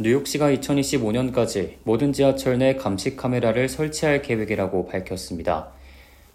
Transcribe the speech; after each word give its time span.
뉴욕시가 0.00 0.52
2025년까지 0.52 1.72
모든 1.82 2.12
지하철 2.12 2.56
내 2.58 2.76
감시 2.76 3.16
카메라를 3.16 3.68
설치할 3.68 4.22
계획이라고 4.22 4.86
밝혔습니다. 4.86 5.70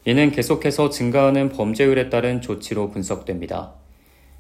이는 0.04 0.31
계속해서 0.31 0.89
증가하는 0.89 1.47
범죄율에 1.47 2.10
따른 2.10 2.41
조치로 2.41 2.91
분석됩니다. 2.91 3.71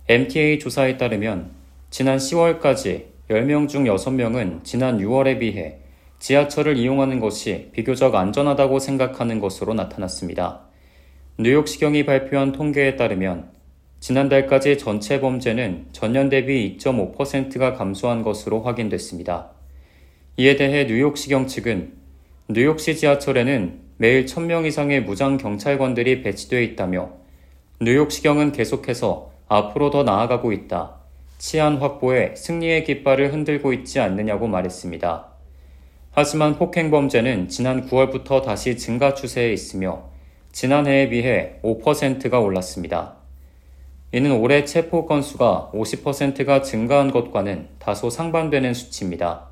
MTA 0.09 0.59
조사에 0.59 0.97
따르면 0.97 1.51
지난 1.89 2.17
10월까지 2.17 3.05
10명 3.29 3.69
중 3.69 3.85
6명은 3.85 4.65
지난 4.65 4.97
6월에 4.97 5.39
비해 5.39 5.77
지하철을 6.19 6.75
이용하는 6.75 7.21
것이 7.21 7.69
비교적 7.71 8.15
안전하다고 8.15 8.79
생각하는 8.79 9.39
것으로 9.39 9.73
나타났습니다. 9.73 10.65
뉴욕시경이 11.39 12.05
발표한 12.05 12.51
통계에 12.51 12.97
따르면 12.97 13.53
지난달까지 14.03 14.77
전체 14.79 15.21
범죄는 15.21 15.85
전년 15.93 16.27
대비 16.27 16.77
2.5%가 16.77 17.71
감소한 17.71 18.21
것으로 18.21 18.61
확인됐습니다. 18.61 19.51
이에 20.35 20.57
대해 20.57 20.83
뉴욕시경 20.83 21.47
측은 21.47 21.93
뉴욕시 22.49 22.97
지하철에는 22.97 23.79
매일 23.95 24.25
1000명 24.25 24.65
이상의 24.65 25.03
무장 25.03 25.37
경찰관들이 25.37 26.21
배치되어 26.21 26.59
있다며 26.59 27.11
뉴욕시경은 27.79 28.51
계속해서 28.51 29.31
앞으로 29.47 29.89
더 29.89 30.03
나아가고 30.03 30.51
있다. 30.51 30.97
치안 31.37 31.77
확보에 31.77 32.35
승리의 32.35 32.83
깃발을 32.83 33.31
흔들고 33.31 33.71
있지 33.71 34.01
않느냐고 34.01 34.47
말했습니다. 34.47 35.29
하지만 36.11 36.57
폭행 36.57 36.91
범죄는 36.91 37.47
지난 37.47 37.87
9월부터 37.87 38.43
다시 38.43 38.75
증가 38.75 39.13
추세에 39.13 39.53
있으며 39.53 40.09
지난해에 40.51 41.07
비해 41.07 41.53
5%가 41.63 42.41
올랐습니다. 42.41 43.22
이는 44.15 44.31
올해 44.31 44.63
체포 44.63 45.07
건수가 45.07 45.71
50%가 45.73 46.61
증가한 46.61 47.09
것과는 47.09 47.69
다소 47.79 48.11
상반되는 48.11 48.75
수치입니다. 48.75 49.47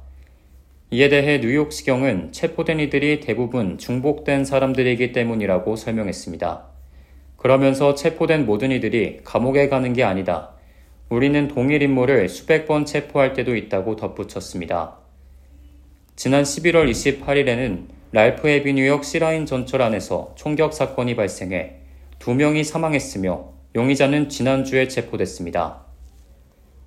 이에 0.91 1.09
대해 1.09 1.39
뉴욕시경은 1.39 2.31
체포된 2.31 2.79
이들이 2.79 3.21
대부분 3.21 3.79
중복된 3.79 4.45
사람들이기 4.45 5.13
때문이라고 5.13 5.76
설명했습니다. 5.76 6.63
그러면서 7.37 7.95
체포된 7.95 8.45
모든 8.45 8.70
이들이 8.71 9.21
감옥에 9.23 9.68
가는 9.68 9.93
게 9.93 10.03
아니다. 10.03 10.51
우리는 11.09 11.48
동일 11.48 11.81
인물을 11.81 12.29
수백 12.29 12.68
번 12.68 12.85
체포할 12.85 13.34
때도 13.34 13.55
있다고 13.55 13.96
덧붙였습니다. 13.96 14.98
지난 16.15 16.43
11월 16.43 16.87
28일에는 16.91 17.85
랄프 18.12 18.48
에비뉴욕 18.48 19.05
시라인 19.05 19.48
전철 19.48 19.81
안에서 19.81 20.34
총격 20.35 20.71
사건이 20.73 21.15
발생해 21.15 21.77
두 22.20 22.35
명이 22.35 22.63
사망했으며 22.63 23.51
용의자는 23.74 24.27
지난주에 24.27 24.90
체포됐습니다. 24.90 25.86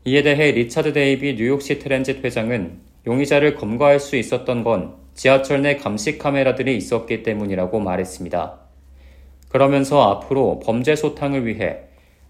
이에 0.05 0.23
대해 0.23 0.51
리차드 0.51 0.93
데이비 0.93 1.35
뉴욕시 1.35 1.79
트랜짓 1.79 2.23
회장은 2.23 2.79
용의자를 3.07 3.55
검거할 3.55 3.99
수 3.99 4.17
있었던 4.17 4.63
건 4.63 4.97
지하철 5.15 5.62
내 5.62 5.77
감시 5.77 6.19
카메라들이 6.19 6.77
있었기 6.77 7.23
때문이라고 7.23 7.81
말했습니다. 7.81 8.59
그러면서 9.49 10.03
앞으로 10.03 10.61
범죄 10.61 10.95
소탕을 10.95 11.47
위해 11.47 11.79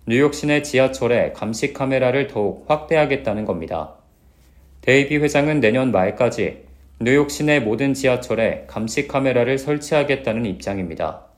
뉴욕 0.06 0.32
시내 0.32 0.62
지하철에 0.62 1.32
감시 1.32 1.72
카메라를 1.72 2.28
더욱 2.28 2.64
확대하겠다는 2.68 3.46
겁니다. 3.46 3.94
데이비 4.82 5.16
회장은 5.16 5.58
내년 5.58 5.90
말까지 5.90 6.62
뉴욕 7.00 7.28
시내 7.28 7.58
모든 7.58 7.92
지하철에 7.92 8.66
감시 8.68 9.08
카메라를 9.08 9.58
설치하겠다는 9.58 10.46
입장입니다. 10.46 11.33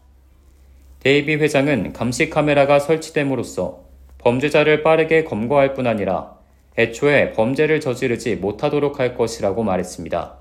데이비 1.00 1.34
회장은 1.36 1.92
감시 1.92 2.30
카메라가 2.30 2.78
설치됨으로써 2.78 3.84
범죄자를 4.18 4.82
빠르게 4.82 5.24
검거할 5.24 5.74
뿐 5.74 5.86
아니라 5.86 6.36
애초에 6.78 7.32
범죄를 7.32 7.80
저지르지 7.80 8.36
못하도록 8.36 8.98
할 8.98 9.16
것이라고 9.16 9.62
말했습니다. 9.62 10.38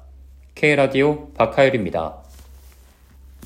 K라디오 0.55 1.29
박하율입니다. 1.33 2.24